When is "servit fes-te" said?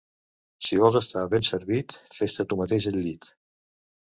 1.49-2.47